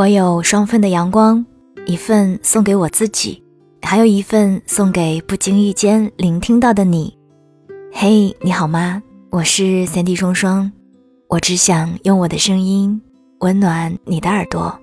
[0.00, 1.44] 我有双份的阳光，
[1.84, 3.42] 一份送给我自己，
[3.82, 7.14] 还有一份送给不经意间聆听到的你。
[7.92, 9.02] 嘿，你好吗？
[9.28, 10.72] 我是三 D 双双，
[11.28, 12.98] 我只想用我的声音
[13.40, 14.74] 温暖你的耳朵。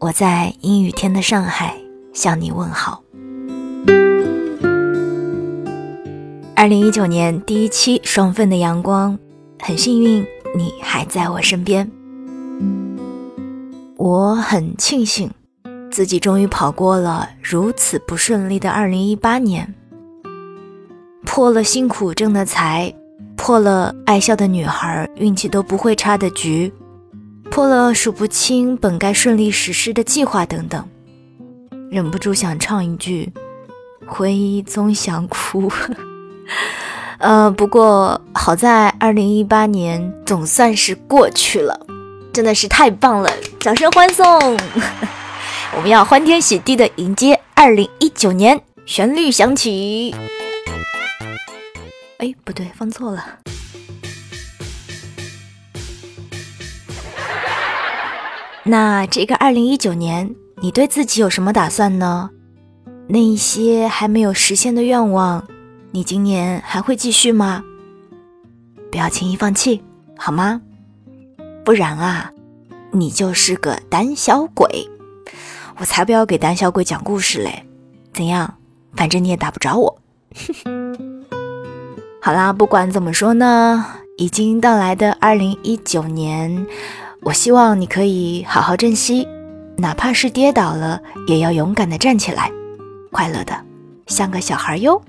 [0.00, 1.76] 我在阴雨天的上海
[2.12, 3.04] 向你问好。
[6.56, 9.16] 二零一九年第一期双份的阳光，
[9.60, 11.88] 很幸运你还在我身边。
[14.00, 15.30] 我很庆幸，
[15.90, 19.74] 自己终于跑过了如此不顺利的二零一八年，
[21.26, 22.90] 破了辛苦挣的财，
[23.36, 26.72] 破了爱笑的女孩运气都不会差的局，
[27.50, 30.82] 破了数不清本该顺利实施的计划等等，
[31.90, 33.30] 忍不住想唱一句
[34.08, 35.70] ：“回忆总想哭。
[37.20, 41.78] ”呃，不过好在二零一八年总算是过去了。
[42.32, 43.30] 真的是太棒了！
[43.58, 44.24] 掌声欢送！
[45.76, 48.60] 我们要欢天喜地的迎接二零一九年。
[48.86, 50.14] 旋律响起。
[52.18, 53.38] 哎，不对，放错了。
[58.64, 62.30] 那这个二零一九年，你对自己有什么打算呢？
[63.08, 65.46] 那一些还没有实现的愿望，
[65.92, 67.62] 你今年还会继续吗？
[68.90, 69.82] 不要轻易放弃，
[70.16, 70.60] 好吗？
[71.64, 72.32] 不然啊，
[72.92, 74.88] 你就是个胆小鬼！
[75.78, 77.64] 我才不要给胆小鬼讲故事嘞！
[78.12, 78.54] 怎样？
[78.96, 79.98] 反正你也打不着我。
[82.20, 83.84] 好啦，不管怎么说呢，
[84.16, 86.66] 已经到来的二零一九年，
[87.22, 89.26] 我希望你可以好好珍惜，
[89.76, 92.50] 哪怕是跌倒了，也要勇敢的站起来，
[93.10, 93.64] 快乐的
[94.06, 95.00] 像个小孩哟。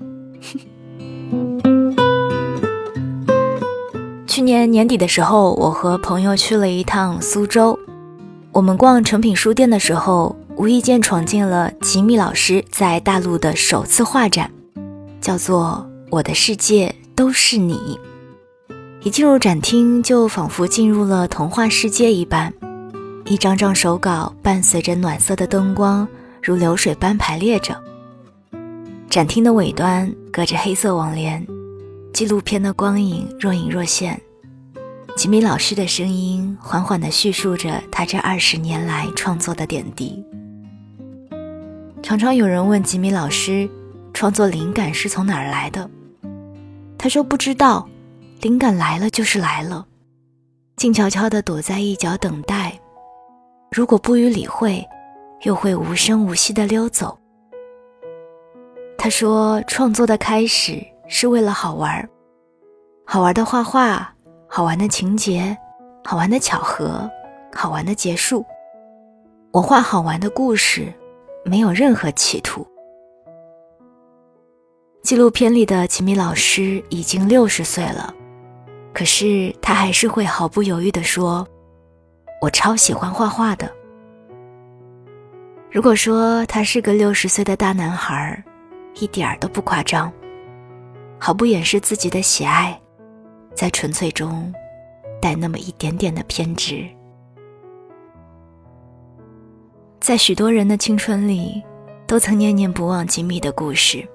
[4.32, 7.78] 去年年底的时候，我和朋友去了一趟苏州。
[8.50, 14.50] 我们逛诚品书店的时候，无意间闯进了吉米老师在大陆的首次画展，
[15.20, 17.98] 叫做《我的世界都是你》。
[19.02, 22.50] 一进入展厅，就仿佛进入了童话世界一般。
[23.26, 26.08] 一张张手稿伴随着暖色的灯光，
[26.42, 27.76] 如流水般排列着。
[29.10, 31.46] 展厅的尾端隔着黑色网帘。
[32.14, 34.20] 纪录片的光影若隐若现，
[35.16, 40.24] 吉米老师的声音缓缓地叙述着他这二十年来创作的点滴。
[42.02, 43.68] 常常有人问吉米老师，
[44.14, 45.88] 创作灵感是从哪儿来的？
[46.98, 47.88] 他说不知道，
[48.40, 49.86] 灵感来了就是来了，
[50.76, 52.78] 静悄悄地躲在一角等待，
[53.70, 54.84] 如果不予理会，
[55.42, 57.18] 又会无声无息地溜走。
[58.96, 60.82] 他说，创作的开始。
[61.08, 62.08] 是为了好玩
[63.04, 64.14] 好玩的画画，
[64.54, 65.56] 好玩的情节，
[66.04, 67.10] 好玩的巧合，
[67.54, 68.44] 好玩的结束。
[69.50, 70.92] 我画好玩的故事，
[71.42, 72.66] 没有任何企图。
[75.02, 78.14] 纪录片里的吉米老师已经六十岁了，
[78.92, 81.48] 可是他还是会毫不犹豫地说
[82.42, 83.72] ：“我超喜欢画画的。”
[85.72, 88.44] 如果说他是个六十岁的大男孩，
[88.96, 90.12] 一点儿都不夸张。
[91.18, 92.78] 毫不掩饰自己的喜爱，
[93.54, 94.52] 在纯粹中
[95.20, 96.84] 带那么一点点的偏执。
[100.00, 101.62] 在许多人的青春里，
[102.06, 104.06] 都曾念念不忘吉米的故事，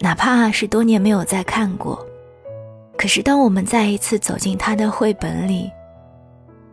[0.00, 2.06] 哪怕是多年没有再看过。
[2.98, 5.70] 可是，当我们再一次走进他的绘本里，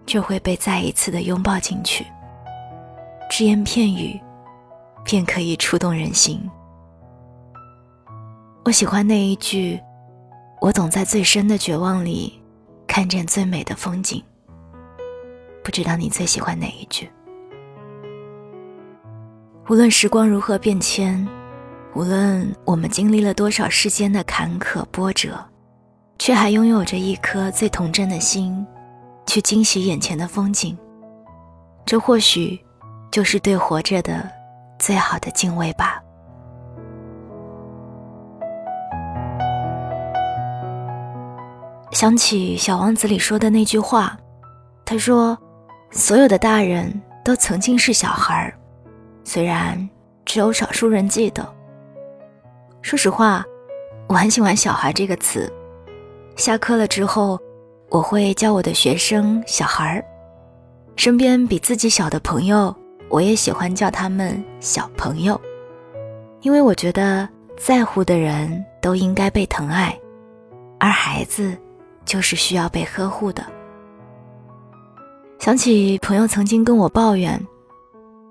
[0.06, 2.06] 就会被再一次的拥抱进去。
[3.30, 4.20] 只言片语，
[5.04, 6.40] 便可以触动人心。
[8.66, 9.80] 我喜欢那一句
[10.64, 12.42] ：“我总在最深的绝望里，
[12.88, 14.24] 看见最美的风景。”
[15.62, 17.12] 不知道你最喜欢哪一句？
[19.68, 21.28] 无论时光如何变迁，
[21.96, 25.38] 无论我们经历了多少世间的坎坷波折，
[26.18, 28.66] 却还拥有着一颗最童真的心，
[29.26, 30.78] 去惊喜眼前的风景。
[31.86, 32.58] 这或许
[33.12, 34.32] 就是对活着的
[34.80, 36.03] 最好的敬畏吧。
[41.94, 44.18] 想起《小王子》里说的那句话，
[44.84, 45.38] 他说
[45.92, 46.92] ：“所有的大人
[47.24, 48.54] 都曾经是小孩儿，
[49.24, 49.88] 虽然
[50.26, 51.48] 只有少数人记得。”
[52.82, 53.46] 说实话，
[54.08, 55.52] 我很喜欢“小孩”这个词。
[56.36, 57.40] 下课了之后，
[57.90, 60.04] 我会叫我的学生“小孩儿”，
[60.98, 62.76] 身边比自己小的朋友，
[63.08, 65.40] 我也喜欢叫他们“小朋友”，
[66.42, 69.96] 因为我觉得在乎的人都应该被疼爱，
[70.80, 71.56] 而孩子。
[72.06, 73.46] 就是需要被呵护的。
[75.40, 77.40] 想起朋友曾经跟我抱怨，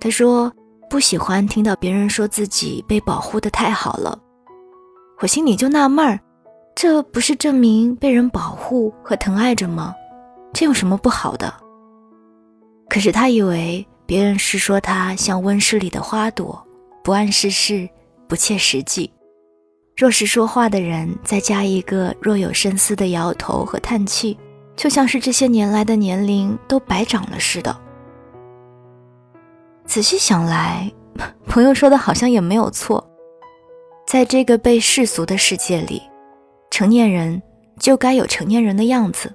[0.00, 0.50] 他说
[0.88, 4.19] 不喜欢听到别人说自己被保护的太好了。
[5.20, 6.19] 我心里就纳闷儿，
[6.74, 9.94] 这不是证明被人保护和疼爱着吗？
[10.52, 11.52] 这有什么不好的？
[12.88, 16.66] 可是他以为别人是说他像温室里的花朵，
[17.02, 17.88] 不谙世事，
[18.28, 19.10] 不切实际。
[20.02, 24.37] 若是说话的人再加一个若有深思的摇头和叹气，
[24.75, 27.81] 就像是这些年来的年龄都白长了似的。
[29.87, 30.93] 仔细想来，
[31.46, 33.08] 朋友说的好像也没有错。
[34.04, 36.02] 在这个被世俗的世界里，
[36.69, 37.40] 成年人
[37.78, 39.32] 就该有成年人的样子。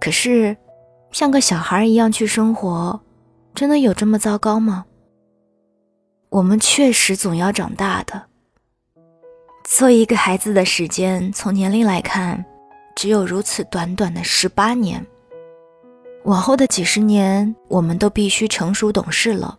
[0.00, 0.56] 可是。
[1.10, 2.98] 像个小孩一样去生活，
[3.54, 4.86] 真的有这么糟糕吗？
[6.30, 8.31] 我们确实总要长大的。
[9.64, 12.44] 做一个孩子的时间，从年龄来看，
[12.94, 15.04] 只有如此短短的十八年。
[16.24, 19.58] 往后的几十年，我们都必须成熟懂事了。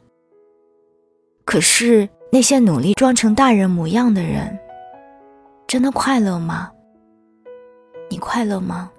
[1.46, 4.58] 可是那些努力装成大人模样的人，
[5.68, 6.72] 真的快乐吗？
[8.10, 8.92] 你快乐吗？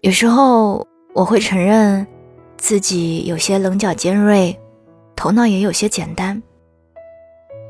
[0.00, 0.84] 有时候
[1.14, 2.04] 我会承认，
[2.56, 4.58] 自己有些棱角尖锐，
[5.14, 6.42] 头脑也有些简单。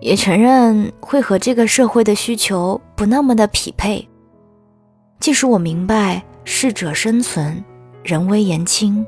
[0.03, 4.07] 也承认会和这个社会的需求不那么的匹配。
[5.21, 7.65] 即使我明白适者生存，
[8.03, 9.07] 人微言轻，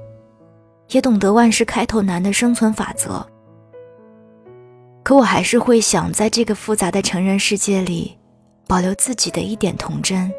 [0.90, 3.26] 也懂得万事开头难的生存法则，
[5.02, 8.16] 可我还是会想在这个复杂的成人世界里，
[8.68, 10.32] 保留自己的一点童真。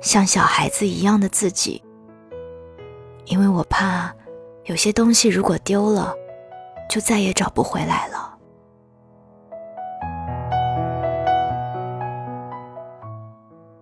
[0.00, 1.82] 像小孩子一样的自己，
[3.24, 4.14] 因为我怕
[4.66, 6.14] 有些东西如果丢了，
[6.88, 8.29] 就再也找不回来了。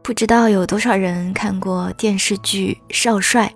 [0.08, 3.46] 不知道有多少人看过电视剧《少帅》。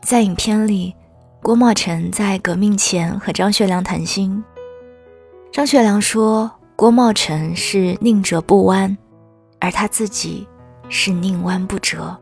[0.00, 0.94] 在影片里，
[1.42, 4.40] 郭茂辰在革命前和张学良谈心。
[5.50, 8.96] 张学良说，郭茂辰是宁折不弯，
[9.58, 10.46] 而他自己。
[10.88, 12.16] 是宁弯不折，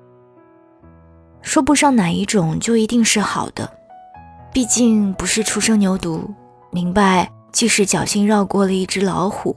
[1.43, 3.71] 说不上哪一种就一定是好的，
[4.51, 6.23] 毕竟不是初生牛犊，
[6.71, 9.55] 明白即使侥幸绕过了一只老虎，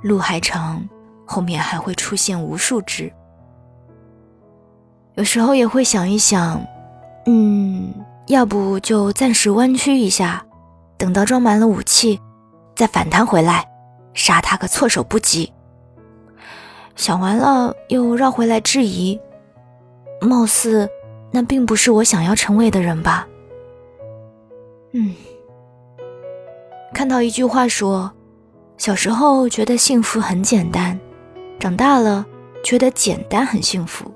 [0.00, 0.82] 路还长，
[1.26, 3.12] 后面还会出现无数只。
[5.16, 6.64] 有时候也会想一想，
[7.26, 7.92] 嗯，
[8.28, 10.44] 要不就暂时弯曲一下，
[10.96, 12.20] 等到装满了武器，
[12.74, 13.66] 再反弹回来，
[14.14, 15.52] 杀他个措手不及。
[16.94, 19.20] 想完了，又绕回来质疑，
[20.20, 20.88] 貌似
[21.30, 23.26] 那并不是我想要成为的人吧？
[24.92, 25.14] 嗯，
[26.94, 28.10] 看到一句话说，
[28.78, 30.98] 小时候觉得幸福很简单，
[31.58, 32.24] 长大了
[32.62, 34.10] 觉得简单很幸福。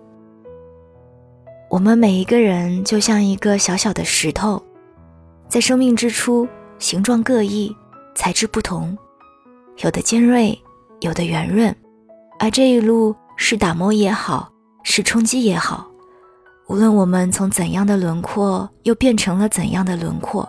[1.69, 4.61] 我们每一个人就像一个小小的石头，
[5.49, 6.49] 在生命之初，
[6.79, 7.75] 形状各异，
[8.15, 8.97] 材质不同，
[9.79, 10.59] 有的尖锐，
[11.01, 11.75] 有的圆润。
[12.39, 14.51] 而这一路是打磨也好，
[14.83, 15.87] 是冲击也好，
[16.69, 20.49] 无论我们从怎样的轮廓又变成了怎样的轮廓，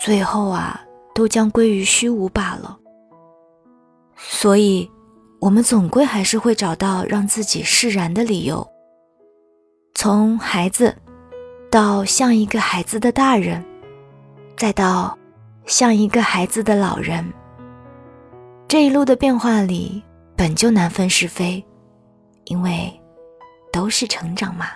[0.00, 0.80] 最后啊，
[1.14, 2.76] 都将归于虚无罢了。
[4.16, 4.90] 所以，
[5.42, 8.64] 我们总归还是会找到让自己释然的理由。
[9.92, 10.94] 从孩子，
[11.68, 13.60] 到像一个孩子的大人，
[14.56, 15.18] 再到
[15.66, 17.28] 像一个孩子的老人，
[18.68, 20.00] 这一路的变化里。
[20.36, 21.64] 本就难分是非，
[22.44, 22.92] 因为
[23.72, 24.66] 都是成长嘛。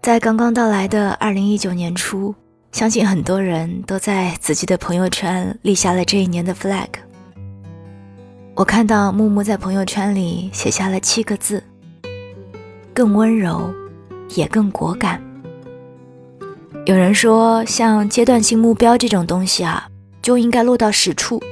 [0.00, 2.34] 在刚刚到来的二零一九年初，
[2.76, 6.86] 相信很多人都在自己的朋友圈立下了这一年的 flag。
[8.54, 11.64] 我看到木木在朋友圈里写下了七个字：
[12.92, 13.72] 更温柔，
[14.34, 15.18] 也更果敢。
[16.84, 19.88] 有人说，像阶段性目标这种东西啊，
[20.20, 21.42] 就应该落到实处，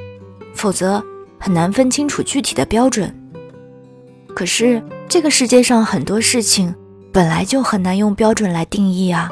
[0.55, 1.03] 否则
[1.41, 3.11] 很难分清楚具体的标准。
[4.35, 6.75] 可是这个世界上很多事情
[7.11, 9.31] 本来就很难用标准来定义啊。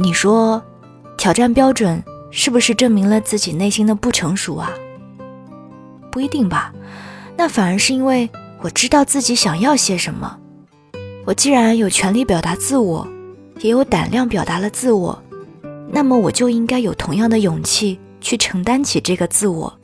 [0.00, 0.62] 你说，
[1.16, 4.70] 挑战标准是不是证明了自己内心的不成熟啊？
[6.10, 6.72] 不一定吧，
[7.36, 10.38] 那反而是因为我知道自己想要些什么。
[11.26, 13.06] 我既然有权利表达自我。
[13.60, 15.20] 也有胆量表达了自我，
[15.90, 19.76] 那么我就应该有同样的勇气去承担起这个自我。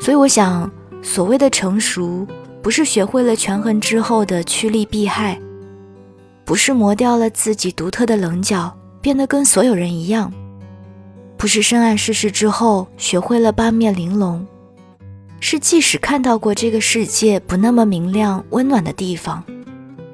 [0.00, 0.68] 所以我想，
[1.02, 2.26] 所谓的成熟，
[2.60, 5.40] 不是学会了权衡之后的趋利避害，
[6.44, 10.32] 不是磨掉了自己独特的棱角，变得跟所有人一样，
[11.36, 14.46] 不是深谙世事之后学会了八面玲珑，
[15.40, 19.42] 是即使看到过这个世界不那么明亮、温暖的地方，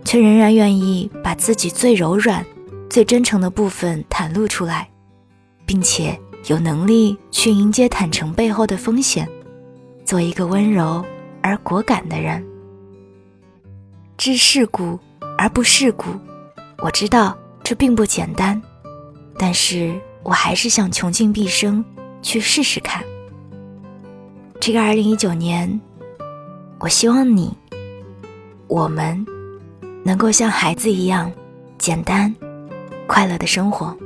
[0.04, 2.45] 却仍然愿意把自己最柔软、
[2.90, 4.88] 最真诚的部分袒露出来，
[5.64, 9.28] 并且有能力去迎接坦诚背后的风险，
[10.04, 11.04] 做一个温柔
[11.42, 12.45] 而果敢的人。
[14.16, 14.99] 知世故
[15.38, 16.07] 而不世故，
[16.78, 18.61] 我知道这并不简单，
[19.38, 21.85] 但是我还是想穷尽毕生
[22.23, 23.05] 去试试看。
[24.61, 25.81] 这个二零一九年，
[26.78, 27.55] 我希望你，
[28.66, 29.25] 我们
[30.02, 31.31] 能够像孩子一样
[31.78, 32.35] 简单、
[33.07, 33.97] 快乐的生活。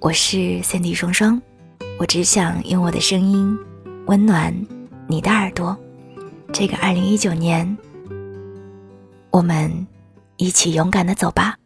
[0.00, 1.40] 我是 Cindy 双双，
[1.98, 3.58] 我只想用我的声音
[4.06, 4.54] 温暖
[5.08, 5.74] 你的耳朵。
[6.52, 7.76] 这个二零一九年，
[9.30, 9.86] 我们
[10.36, 11.56] 一起勇敢的走吧。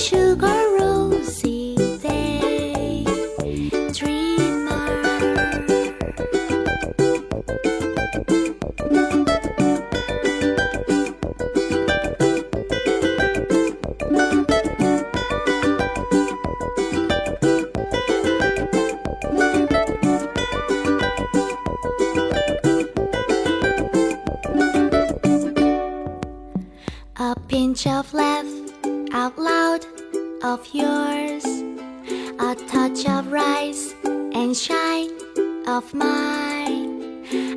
[0.00, 3.04] sugar rosy day,
[3.92, 4.88] dreamer.
[27.16, 28.39] A pinch of lemon
[30.50, 31.44] of yours,
[32.40, 35.12] a touch of rise and shine
[35.68, 36.90] of mine.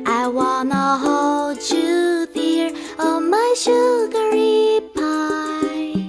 [0.06, 2.70] I wanna hold you dear,
[3.00, 6.06] oh my sugary pie.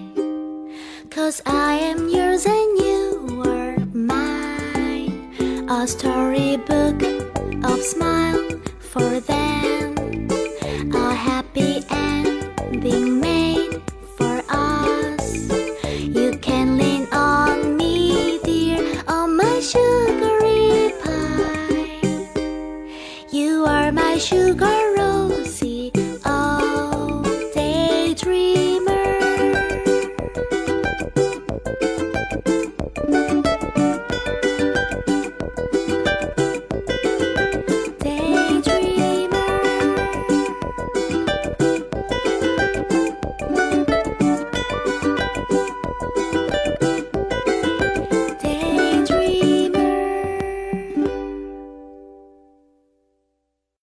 [1.09, 5.65] Cause I am yours and you are mine.
[5.67, 7.01] A storybook
[7.63, 9.94] of smile for them.